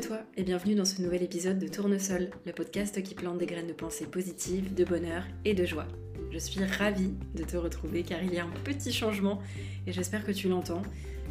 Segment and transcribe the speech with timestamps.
[0.00, 3.66] toi et bienvenue dans ce nouvel épisode de Tournesol, le podcast qui plante des graines
[3.66, 5.86] de pensée positives, de bonheur et de joie.
[6.30, 9.40] Je suis ravie de te retrouver car il y a un petit changement
[9.86, 10.80] et j'espère que tu l'entends.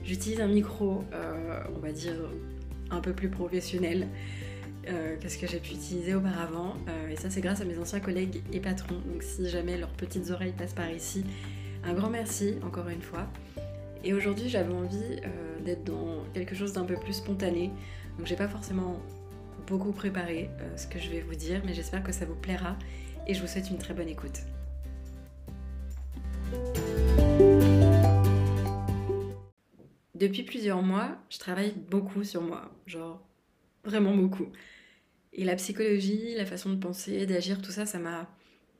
[0.04, 2.14] J'utilise un micro, euh, on va dire,
[2.92, 4.08] un peu plus professionnel
[4.88, 6.76] euh, que ce que j'ai pu utiliser auparavant.
[6.90, 9.02] Euh, et ça, c'est grâce à mes anciens collègues et patrons.
[9.12, 11.24] Donc, si jamais leurs petites oreilles passent par ici,
[11.84, 13.28] un grand merci encore une fois.
[14.04, 15.21] Et aujourd'hui, j'avais envie
[15.65, 17.71] d'être dans quelque chose d'un peu plus spontané.
[18.19, 19.01] Donc, j'ai pas forcément
[19.65, 22.78] beaucoup préparé ce que je vais vous dire, mais j'espère que ça vous plaira
[23.28, 24.42] et je vous souhaite une très bonne écoute.
[30.15, 33.25] Depuis plusieurs mois, je travaille beaucoup sur moi, genre
[33.86, 34.47] vraiment beaucoup.
[35.31, 38.28] Et la psychologie, la façon de penser, d'agir, tout ça, ça m'a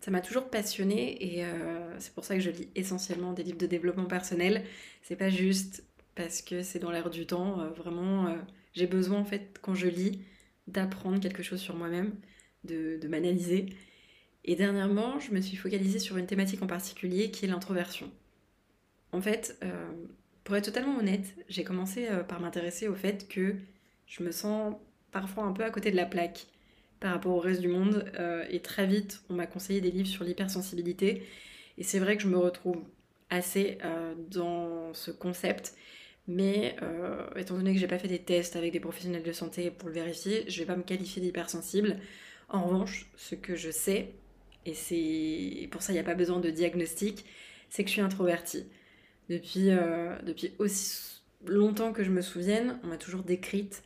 [0.02, 3.58] ça m'a toujours passionnée et euh, c'est pour ça que je lis essentiellement des livres
[3.58, 4.66] de développement personnel.
[5.02, 8.36] C'est pas juste parce que c'est dans l'air du temps, euh, vraiment euh,
[8.74, 10.22] j'ai besoin en fait quand je lis
[10.68, 12.14] d'apprendre quelque chose sur moi-même,
[12.64, 13.68] de, m'analyser.
[14.46, 18.12] Et dernièrement, je me suis focalisée sur une thématique en particulier qui est l'introversion.
[19.12, 19.60] En fait,
[20.50, 23.56] pour être totalement honnête, j'ai commencé euh, par m'intéresser au fait que
[24.08, 24.74] je me sens
[25.12, 26.48] parfois un peu à côté de la plaque
[27.00, 28.12] par rapport au reste du monde.
[28.18, 31.22] Euh, et très vite, on m'a conseillé des livres sur l'hypersensibilité.
[31.78, 32.82] Et c'est vrai que je me retrouve
[33.30, 35.76] assez euh, dans ce concept.
[36.32, 36.76] Mais
[37.36, 39.96] étant donné que j'ai pas fait des tests avec des professionnels de santé pour le
[39.96, 41.98] vérifier, je vais pas me qualifier d'hypersensible.
[42.50, 44.14] En revanche, ce que je sais,
[44.66, 47.26] et c'est pour ça il n'y a pas besoin de diagnostic,
[47.70, 48.66] c'est que je suis introvertie.
[49.30, 53.84] Depuis, euh, depuis aussi longtemps que je me souvienne, on m'a toujours décrite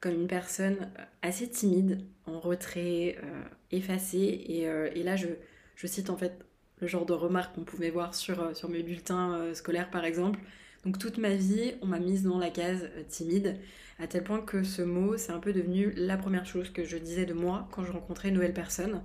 [0.00, 0.90] comme une personne
[1.22, 4.44] assez timide, en retrait, euh, effacée.
[4.48, 5.28] Et, euh, et là, je,
[5.74, 6.44] je, cite en fait
[6.80, 10.38] le genre de remarques qu'on pouvait voir sur, sur mes bulletins scolaires, par exemple.
[10.86, 13.58] Donc toute ma vie, on m'a mise dans la case timide,
[13.98, 16.96] à tel point que ce mot, c'est un peu devenu la première chose que je
[16.96, 19.02] disais de moi quand je rencontrais une nouvelle personne.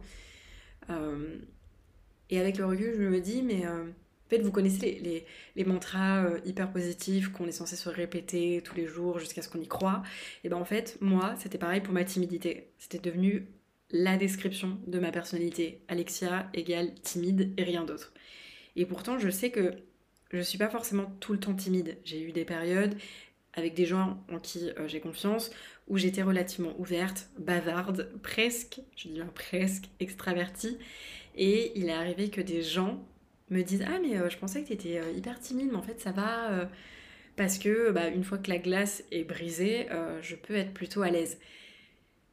[2.30, 3.66] et avec le recul, je me dis, mais
[4.32, 5.26] fait, vous connaissez les,
[5.58, 9.50] les, mantras euh, hyper positifs qu'on est censé se répéter tous les jours jusqu'à ce
[9.50, 10.04] qu'on y croit.
[10.46, 12.72] Et ben en fait, moi, c'était pareil pour ma timidité.
[12.78, 13.48] C'était devenu
[13.92, 15.84] la description de ma personnalité.
[15.90, 18.14] Alexia égale timide et rien d'autre.
[18.78, 19.76] Et pourtant, je sais que
[20.34, 21.98] je suis pas forcément tout le temps timide.
[22.04, 22.96] J'ai eu des périodes
[23.54, 25.52] avec des gens en qui euh, j'ai confiance,
[25.88, 30.78] où j'étais relativement ouverte, bavarde, presque, je dis bien presque, extravertie.
[31.36, 33.06] Et il est arrivé que des gens
[33.52, 35.82] me disent Ah, mais euh, je pensais que tu étais euh, hyper timide, mais en
[35.82, 36.52] fait, ça va.
[36.52, 36.66] Euh,
[37.36, 39.88] parce que bah, une fois que la glace est brisée,
[40.22, 41.40] je peux être plutôt à l'aise.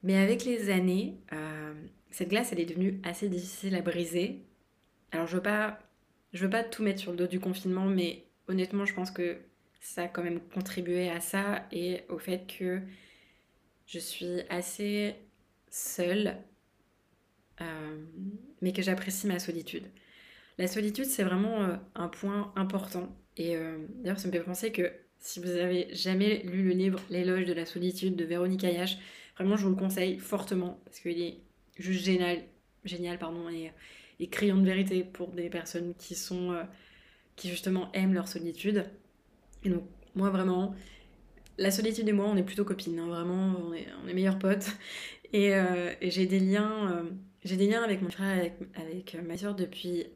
[0.02, 1.14] Mais avec les années,
[2.10, 4.42] cette glace, elle est devenue assez difficile à briser.
[5.12, 5.78] Alors, je veux pas,
[6.32, 9.38] je veux pas tout mettre sur le dos du confinement, mais honnêtement, je pense que
[9.80, 12.80] ça a quand même contribué à ça et au fait que
[13.86, 15.14] je suis assez
[15.70, 16.36] seule,
[18.60, 19.84] mais que j'apprécie ma solitude.
[20.58, 23.16] La solitude, c'est vraiment euh, un point important.
[23.36, 27.00] Et euh, d'ailleurs, ça me fait penser que si vous avez jamais lu le livre
[27.10, 28.98] L'éloge de la solitude de Véronique Ayache,
[29.36, 31.38] vraiment, je vous le conseille fortement parce qu'il est
[31.78, 32.42] juste génial,
[32.84, 33.70] génial pardon, et,
[34.20, 36.62] et crayon de vérité pour des personnes qui sont euh,
[37.36, 38.86] qui justement aiment leur solitude.
[39.64, 39.84] Et donc,
[40.14, 40.74] moi vraiment,
[41.58, 44.66] la solitude et moi, on est plutôt copines, hein, vraiment, on est, meilleurs potes.
[45.32, 45.52] Et,
[46.00, 47.04] j'ai des liens,
[47.44, 50.06] j'ai des liens avec mon frère, avec, avec ma soeur depuis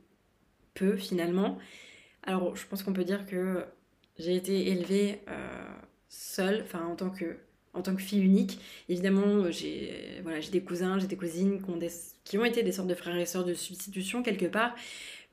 [0.75, 1.59] peu finalement.
[2.23, 3.65] Alors je pense qu'on peut dire que
[4.19, 5.75] j'ai été élevée euh,
[6.09, 7.39] seule, enfin en tant que
[7.75, 8.59] en tant que fille unique.
[8.89, 11.63] Évidemment, j'ai voilà, j'ai des cousins, j'ai des cousines
[12.25, 14.75] qui ont, été des sortes de frères et sœurs de substitution quelque part.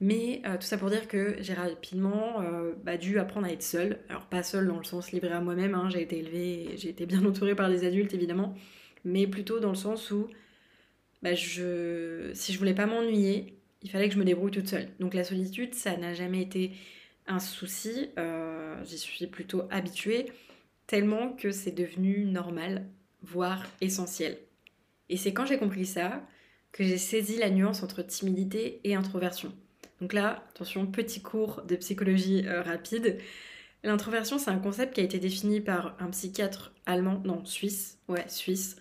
[0.02, 3.64] Mais euh, tout ça pour dire que j'ai rapidement euh, bah, dû apprendre à être
[3.64, 4.00] seule.
[4.08, 5.90] Alors pas seule dans le sens livré à moi-même, hein.
[5.90, 8.56] j'ai été élevée, j'ai été bien entourée par des adultes évidemment,
[9.04, 10.28] mais plutôt dans le sens où
[11.22, 14.88] bah, je, si je voulais pas m'ennuyer, il fallait que je me débrouille toute seule.
[15.00, 16.72] Donc la solitude, ça n'a jamais été
[17.28, 20.28] un souci, euh, j'y suis plutôt habituée,
[20.90, 22.90] tellement que c'est devenu normal,
[23.22, 24.40] voire essentiel.
[25.08, 26.28] Et c'est quand j'ai compris ça
[26.72, 29.54] que j'ai saisi la nuance entre timidité et introversion.
[30.02, 33.20] Donc là, attention, petit cours de psychologie euh, rapide.
[33.84, 38.28] L'introversion, c'est un concept qui a été défini par un psychiatre allemand, non, suisse, ouais,
[38.28, 38.76] suisse,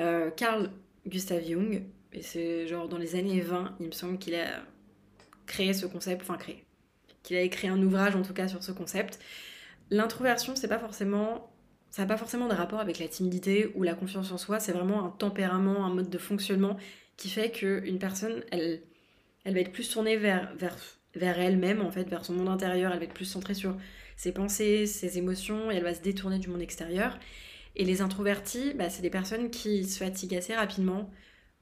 [0.00, 0.72] euh, Carl
[1.06, 4.60] Gustav Jung, et c'est genre dans les années 20, il me semble qu'il a
[5.46, 6.64] créé ce concept, enfin créé,
[7.22, 9.20] qu'il a écrit un ouvrage en tout cas sur ce concept.
[9.90, 11.50] L'introversion, c'est pas forcément
[11.94, 14.72] ça n'a pas forcément de rapport avec la timidité ou la confiance en soi, c'est
[14.72, 16.76] vraiment un tempérament, un mode de fonctionnement
[17.16, 18.82] qui fait qu'une personne, elle,
[19.44, 20.48] va être plus tournée vers
[21.14, 23.76] elle-même, en fait, vers son monde intérieur, elle va être plus centrée sur
[24.16, 27.16] ses pensées, ses émotions, et elle va se détourner du monde extérieur.
[27.76, 31.10] Et les introvertis, bah, c'est des personnes qui se fatiguent assez rapidement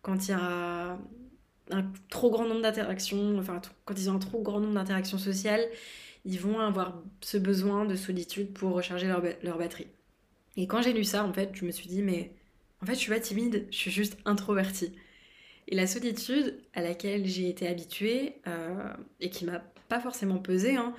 [0.00, 0.98] quand il y a
[1.70, 5.64] un trop grand nombre d'interactions, enfin quand ils ont un trop grand nombre d'interactions sociales,
[6.24, 9.88] ils vont avoir ce besoin de solitude pour recharger leur, leur batterie.
[10.56, 12.32] Et quand j'ai lu ça, en fait, je me suis dit, mais
[12.82, 14.92] en fait, je suis pas timide, je suis juste introvertie.
[15.68, 20.76] Et la solitude à laquelle j'ai été habituée euh, et qui m'a pas forcément pesé,
[20.76, 20.94] hein,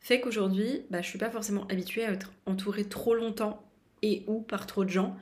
[0.00, 3.62] fait qu'aujourd'hui, bah, je suis pas forcément habituée à être entourée trop longtemps
[4.02, 5.16] et ou par trop de gens.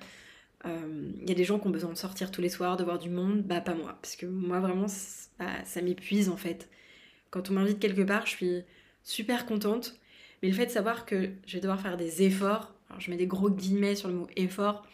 [0.64, 2.84] Il euh, y a des gens qui ont besoin de sortir tous les soirs, de
[2.84, 3.98] voir du monde, bah pas moi.
[4.00, 4.86] Parce que moi vraiment,
[5.38, 6.68] bah, ça m'épuise en fait.
[7.30, 8.62] Quand on m'invite quelque part, je suis
[9.04, 9.98] super contente.
[10.42, 13.26] Mais le fait de savoir que je vais devoir faire des efforts, je mets des
[13.26, 14.84] gros guillemets sur le mot effort,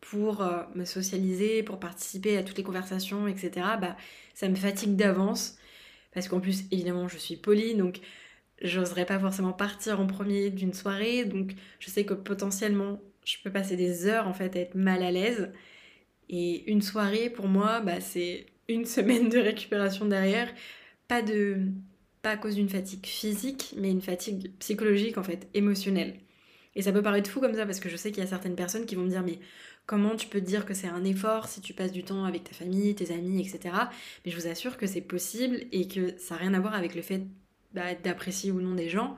[0.00, 3.96] pour euh, me socialiser, pour participer à toutes les conversations, etc., bah,
[4.34, 5.56] ça me fatigue d'avance.
[6.12, 8.00] Parce qu'en plus, évidemment, je suis polie, donc
[8.62, 11.24] j'oserais pas forcément partir en premier d'une soirée.
[11.24, 15.02] Donc je sais que potentiellement, je peux passer des heures en fait à être mal
[15.02, 15.52] à l'aise.
[16.28, 20.52] Et une soirée, pour moi, bah, c'est une semaine de récupération derrière.
[21.08, 21.68] Pas de
[22.24, 26.14] pas à cause d'une fatigue physique, mais une fatigue psychologique en fait, émotionnelle.
[26.74, 28.56] Et ça peut paraître fou comme ça parce que je sais qu'il y a certaines
[28.56, 29.38] personnes qui vont me dire mais
[29.86, 32.52] comment tu peux dire que c'est un effort si tu passes du temps avec ta
[32.52, 33.74] famille, tes amis, etc.
[34.24, 36.94] Mais je vous assure que c'est possible et que ça n'a rien à voir avec
[36.94, 37.22] le fait
[37.74, 39.16] bah, d'apprécier ou non des gens.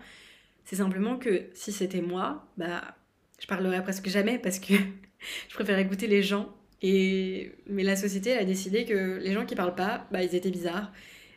[0.64, 2.96] C'est simplement que si c'était moi, bah
[3.38, 4.74] je parlerais presque jamais parce que
[5.48, 6.52] je préfère écouter les gens.
[6.82, 10.50] Et mais la société a décidé que les gens qui parlent pas, bah ils étaient
[10.50, 10.92] bizarres.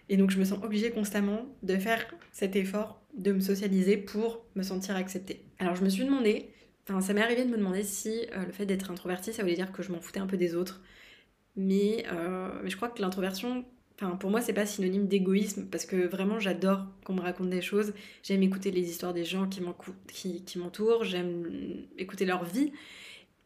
[0.10, 4.44] Et donc je me sens obligée constamment de faire cet effort de me socialiser pour
[4.56, 5.46] me sentir acceptée.
[5.60, 6.50] Alors je me suis demandé,
[6.88, 9.56] enfin ça m'est arrivé de me demander si euh, le fait d'être introvertie ça voulait
[9.56, 10.82] dire que je m'en foutais un peu des autres.
[11.56, 13.66] Mais, euh, mais je crois que l'introversion,
[13.96, 17.62] enfin pour moi c'est pas synonyme d'égoïsme parce que vraiment j'adore qu'on me raconte des
[17.62, 17.94] choses.
[18.24, 22.72] J'aime écouter les histoires des gens qui m'entourent, j'aime écouter leur vie.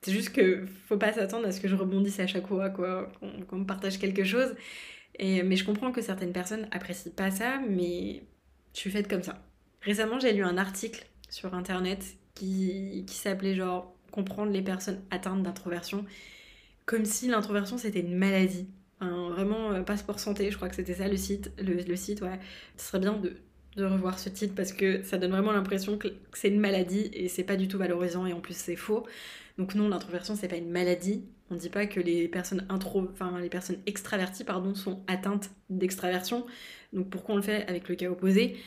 [0.01, 3.09] C'est juste que faut pas s'attendre à ce que je rebondisse à chaque fois, quoi,
[3.47, 4.53] qu'on me partage quelque chose.
[5.19, 8.23] Mais je comprends que certaines personnes apprécient pas ça, mais
[8.73, 9.43] je suis faite comme ça.
[9.81, 15.43] Récemment, j'ai lu un article sur internet qui, qui s'appelait genre comprendre les personnes atteintes
[15.43, 16.05] d'introversion,
[16.85, 18.67] comme si l'introversion c'était une maladie.
[19.01, 21.51] vraiment, euh, passeport santé, je crois que c'était ça le site.
[21.57, 22.39] Le, site, ouais.
[22.77, 23.35] Ce serait bien de,
[23.75, 27.27] de, revoir ce titre parce que ça donne vraiment l'impression que, c'est une maladie et
[27.27, 29.05] c'est pas du tout valorisant et en plus c'est faux.
[29.57, 33.09] Donc non, l'introversion c'est pas une maladie, on ne dit pas que les personnes intro,
[33.41, 34.45] les personnes extraverties
[34.75, 36.45] sont atteintes d'extraversion.
[36.93, 38.57] Donc pourquoi on le fait avec le cas opposé?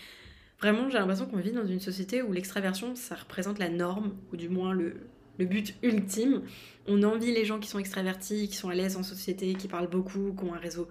[0.61, 4.37] Vraiment, j'ai l'impression qu'on vit dans une société où l'extraversion ça représente la norme ou
[4.37, 4.95] du moins le,
[5.39, 6.43] but ultime.
[6.87, 9.91] On envie les gens qui sont extravertis, qui sont à l'aise en société, qui parlent
[9.91, 10.89] beaucoup, qui ont un réseau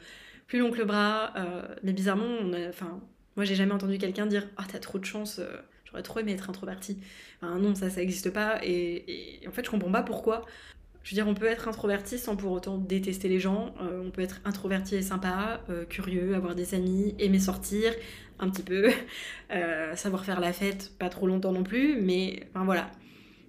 [0.48, 1.34] plus long que le bras.
[1.36, 2.38] Euh, mais bizarrement,
[2.70, 3.02] enfin,
[3.36, 5.48] moi j'ai jamais entendu quelqu'un dire Ah, oh, t'as trop de chance, euh,
[5.86, 7.00] j'aurais trop aimé être introverti.
[7.42, 8.60] Enfin, non, ça, ça n'existe pas.
[8.64, 10.46] Et, et, en fait, je comprends pas pourquoi.
[11.06, 13.76] Je veux dire, on peut être introverti sans pour autant détester les gens.
[13.80, 17.94] Euh, on peut être introverti et sympa, euh, curieux, avoir des amis, aimer sortir
[18.40, 18.90] un petit peu,
[19.52, 22.90] euh, savoir faire la fête, pas trop longtemps non plus, mais enfin voilà.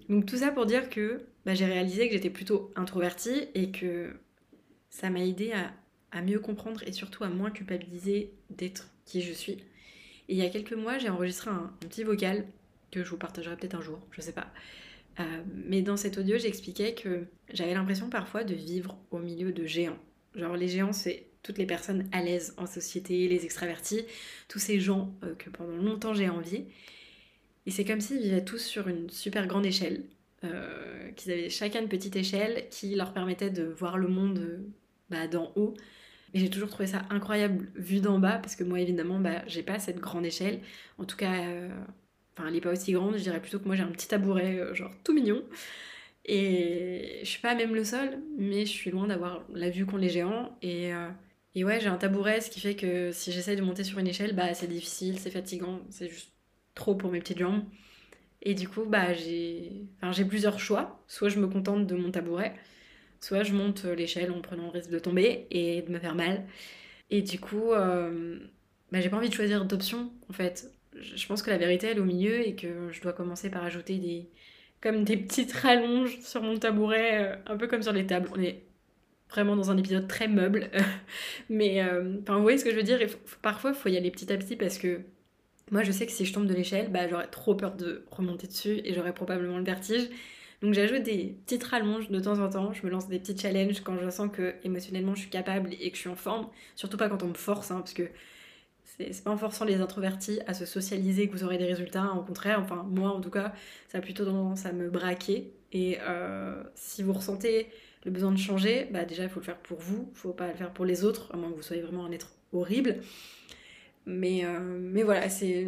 [0.07, 4.13] Donc tout ça pour dire que bah, j'ai réalisé que j'étais plutôt introvertie et que
[4.91, 5.51] ça m'a aidé
[6.11, 9.53] à, mieux comprendre et surtout à moins culpabiliser d'être qui je suis.
[9.53, 12.45] Et il y a quelques mois, j'ai enregistré un, un petit vocal
[12.91, 14.47] que je vous partagerai peut-être un jour, je sais pas.
[15.19, 19.65] Euh, mais dans cet audio, j'expliquais que j'avais l'impression parfois de vivre au milieu de
[19.65, 19.97] géants.
[20.35, 24.05] Genre les géants, c'est toutes les personnes à l'aise en société, les extravertis,
[24.47, 26.67] tous ces gens euh, que pendant longtemps j'ai envié.
[27.65, 30.03] Et c'est comme s'ils vivaient tous sur une super grande échelle,
[30.43, 34.61] euh, qu'ils avaient chacun une petite échelle qui leur permettait de voir le monde
[35.09, 35.73] bah, d'en haut.
[36.33, 39.63] Et j'ai toujours trouvé ça incroyable vu d'en bas, parce que moi évidemment, bah, j'ai
[39.63, 40.59] pas cette grande échelle.
[40.97, 41.43] En tout cas,
[42.37, 44.59] Enfin, elle est pas aussi grande, je dirais plutôt que moi j'ai un petit tabouret,
[44.59, 45.43] euh, genre tout mignon.
[46.25, 49.97] Et je suis pas même le sol, mais je suis loin d'avoir la vue qu'ont
[49.97, 50.57] les géants.
[50.61, 51.09] Et, euh,
[51.55, 54.07] et ouais, j'ai un tabouret, ce qui fait que si j'essaye de monter sur une
[54.07, 56.33] échelle, bah c'est difficile, c'est fatigant, c'est juste
[56.75, 57.63] trop pour mes petites jambes.
[58.41, 61.03] Et du coup, bah j'ai enfin, plusieurs choix.
[61.07, 62.55] Soit je me contente de mon tabouret,
[63.21, 66.45] soit je monte l'échelle en prenant le risque de tomber et de me faire mal.
[67.09, 68.39] Et du coup, euh,
[68.91, 71.97] bah, j'ai pas envie de choisir d'option en fait je pense que la vérité elle
[71.97, 74.29] est au milieu et que je dois commencer par ajouter des
[74.81, 78.29] comme des petites rallonges sur mon tabouret, euh, un peu comme sur les tables.
[78.35, 78.63] On est
[79.29, 80.69] vraiment dans un épisode très meuble,
[81.49, 82.99] mais euh, vous voyez ce que je veux dire?
[83.41, 85.01] parfois il faut y aller petit à petit parce que
[85.71, 88.47] moi je sais que si je tombe de l'échelle, bah j'aurais trop peur de remonter
[88.47, 90.09] dessus et j'aurais probablement le vertige.
[90.61, 93.81] Donc j'ajoute des petites rallonges de temps en temps, je me lance des petits challenges
[93.81, 96.97] quand je sens que émotionnellement je suis capable et que je suis en forme, surtout
[96.97, 98.09] pas quand on me force, hein, parce que
[98.97, 102.13] c'est pas en forçant les introvertis à se socialiser que vous aurez des résultats.
[102.13, 103.53] Au contraire, enfin, moi en tout cas,
[103.89, 105.51] ça a plutôt tendance à me braquer.
[105.73, 107.67] Et euh, si vous ressentez
[108.05, 110.47] le besoin de changer, bah déjà, il faut le faire pour vous, il faut pas
[110.47, 113.01] le faire pour les autres, à moins que vous soyez vraiment un être horrible.
[114.05, 115.67] Mais, euh, mais voilà, c'est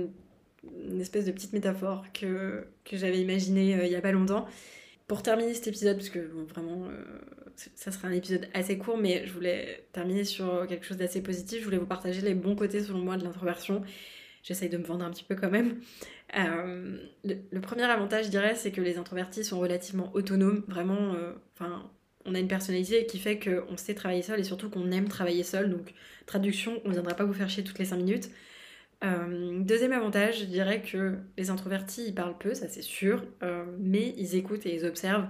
[0.64, 4.48] une espèce de petite métaphore que, que j'avais imaginée euh, il y a pas longtemps.
[5.10, 6.88] Pour terminer cet épisode, parce que vraiment,
[7.76, 11.60] ça sera un épisode assez court, mais je voulais terminer sur quelque chose d'assez positif.
[11.60, 13.84] Je voulais vous partager les bons côtés, selon moi, de l'introversion.
[14.44, 15.82] J'essaye de me vendre un petit peu quand même.
[16.38, 20.64] Euh, le, premier avantage, je dirais, c'est que les introvertis sont relativement autonomes.
[20.68, 21.92] Vraiment, euh, enfin,
[22.26, 25.44] on a une personnalité qui fait qu'on sait travailler seul et surtout qu'on aime travailler
[25.44, 25.70] seul.
[25.70, 25.94] Donc,
[26.26, 28.30] traduction, on ne viendra pas vous faire chier toutes les 5 minutes.
[29.04, 33.26] Euh, deuxième avantage, je dirais que les introvertis, parlent peu, ça c'est sûr,
[33.80, 35.30] mais ils écoutent et ils observent.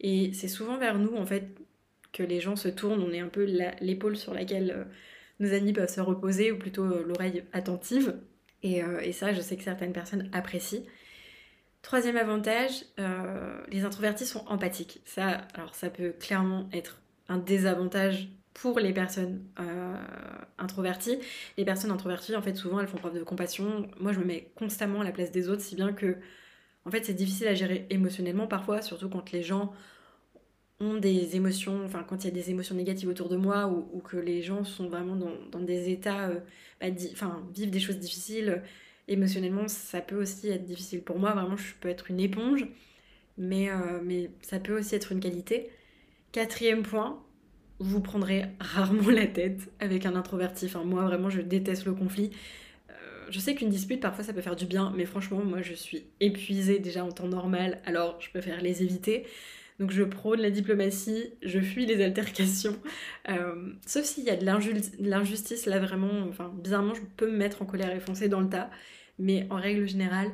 [0.00, 1.48] Et c'est souvent vers nous, en fait,
[2.12, 3.02] que les gens se tournent.
[3.02, 3.44] On est un peu
[3.80, 4.84] l'épaule sur laquelle euh,
[5.40, 8.16] nos amis peuvent se reposer, ou plutôt euh, l'oreille attentive.
[8.64, 10.82] Euh, et, ça, je sais que certaines personnes apprécient.
[11.82, 12.84] Troisième avantage,
[13.70, 15.00] les introvertis sont empathiques.
[15.04, 18.28] Ça, alors ça peut clairement être un désavantage
[18.62, 19.42] pour les personnes
[20.58, 21.18] introverties.
[21.56, 23.88] Les personnes introverties, en fait, souvent, elles font preuve de compassion.
[24.00, 26.16] Moi, je me mets constamment à la place des autres, si bien que
[26.88, 29.74] en fait, c'est difficile à gérer émotionnellement parfois, surtout quand les gens
[30.80, 33.98] ont des émotions, enfin quand il y a des émotions négatives autour de moi ou,
[34.00, 36.40] que les gens sont vraiment dans, des états, euh,
[36.80, 38.62] bah, enfin vivent des choses difficiles
[39.08, 41.32] émotionnellement, ça peut aussi être difficile pour moi.
[41.32, 42.66] Vraiment, je peux être une éponge,
[43.36, 45.70] mais, euh, mais ça peut aussi être une qualité.
[46.32, 47.22] Quatrième point,
[47.78, 50.66] vous prendrez rarement la tête avec un introverti.
[50.66, 52.30] Enfin, moi, vraiment, je déteste le conflit
[53.30, 56.04] je sais qu'une dispute, parfois, ça peut faire du bien, mais franchement, moi, je suis
[56.20, 59.26] épuisée déjà en temps normal, alors je préfère les éviter.
[59.78, 62.76] Donc je prône la diplomatie, je fuis les altercations.
[63.28, 67.62] Euh, sauf s'il y a de l'injustice, là vraiment, enfin bizarrement je peux me mettre
[67.62, 68.70] en colère et foncer dans le tas.
[69.20, 70.32] Mais en règle générale,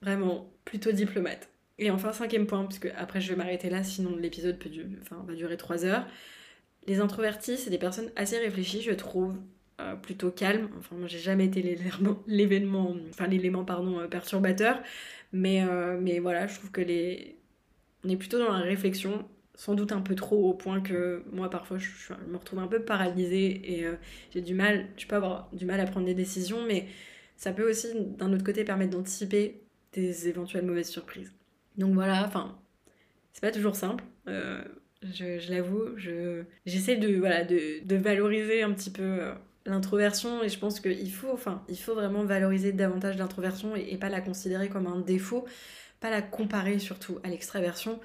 [0.00, 1.48] vraiment plutôt diplomate.
[1.78, 4.70] Et enfin cinquième point, puisque après je vais m'arrêter là, sinon l'épisode peut
[5.02, 6.06] enfin, va durer trois heures.
[6.86, 9.36] Les introvertis, c'est des personnes assez réfléchies, je trouve.
[9.80, 10.68] Euh, plutôt calme.
[10.78, 11.60] Enfin, moi, j'ai jamais été
[12.28, 14.80] l'événement, enfin l'élément pardon euh, perturbateur,
[15.32, 17.36] mais euh, mais voilà, je trouve que les,
[18.04, 21.50] on est plutôt dans la réflexion, sans doute un peu trop au point que moi
[21.50, 21.88] parfois je,
[22.28, 23.86] me retrouve un peu paralysée et
[24.32, 26.86] j'ai du mal, je peux avoir du mal à prendre des décisions, mais
[27.36, 29.60] ça peut aussi d'un autre côté permettre d'anticiper
[29.92, 31.32] des éventuelles mauvaises surprises.
[31.78, 32.56] Donc voilà, enfin,
[33.32, 34.04] c'est pas toujours simple.
[35.12, 35.96] Je, l'avoue,
[36.66, 39.20] j'essaie de, valoriser un petit peu
[39.66, 44.08] l'introversion et je pense qu'il faut, enfin, il faut vraiment valoriser davantage l'introversion et, pas
[44.08, 45.46] la considérer comme un défaut,
[46.00, 48.00] pas la comparer surtout à l'extraversion.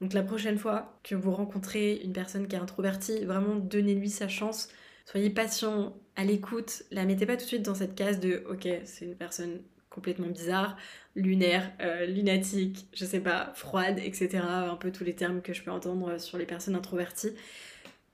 [0.00, 4.28] Donc la prochaine fois que vous rencontrez une personne qui est introvertie, vraiment donnez-lui sa
[4.28, 4.68] chance,
[5.06, 8.68] soyez patient, à l'écoute, la mettez pas tout de suite dans cette case de ok,
[8.84, 9.62] c'est une personne
[9.94, 10.76] complètement bizarre,
[11.14, 14.40] lunaire, euh, lunatique, je sais pas, froide, etc.
[14.42, 17.32] Un peu tous les termes que je peux entendre sur les personnes introverties.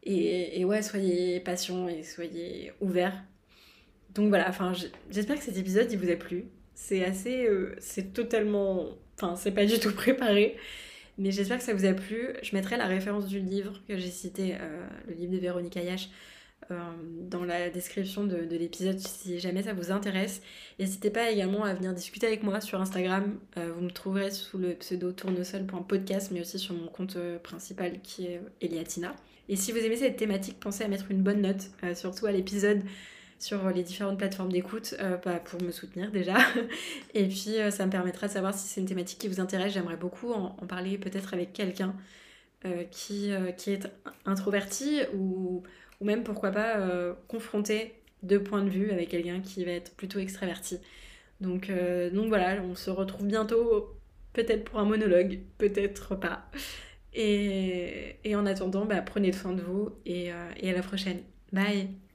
[0.02, 3.22] Et, ouais, soyez patient et soyez ouverts.
[4.14, 4.72] Donc voilà, enfin,
[5.10, 6.46] j'espère que cet épisode il vous a plu.
[6.74, 7.46] C'est assez.
[7.46, 8.86] Euh, c'est totalement.
[9.16, 10.56] Enfin, c'est pas du tout préparé.
[11.18, 12.28] Mais j'espère que ça vous a plu.
[12.42, 16.08] Je mettrai la référence du livre que j'ai cité, euh, le livre de Véronique Ayache,
[17.28, 20.40] dans la description de, de l'épisode si jamais ça vous intéresse.
[20.78, 23.38] N'hésitez pas également à venir discuter avec moi sur Instagram.
[23.56, 28.40] vous me trouverez sous le pseudo tournesol.podcast, mais aussi sur mon compte principal qui est
[28.60, 29.16] Eliatina.
[29.50, 32.32] Et si vous aimez cette thématique, pensez à mettre une bonne note, euh, surtout à
[32.32, 32.82] l'épisode
[33.40, 36.36] sur les différentes plateformes d'écoute euh, bah, pour me soutenir déjà.
[37.14, 39.72] Et puis euh, ça me permettra de savoir si c'est une thématique qui vous intéresse.
[39.72, 41.96] J'aimerais beaucoup en, parler peut-être avec quelqu'un
[42.90, 43.88] qui, qui est
[44.26, 45.62] introverti ou,
[46.00, 46.76] ou même pourquoi pas
[47.28, 50.78] confronter deux points de vue avec quelqu'un qui va être plutôt extraverti.
[51.40, 51.70] Donc,
[52.12, 53.96] donc voilà, on se retrouve bientôt
[54.32, 56.50] peut-être pour un monologue, peut-être pas.
[57.12, 61.22] Et, en attendant, bah, prenez soin de vous et, euh, et à la prochaine.
[61.52, 62.09] Bye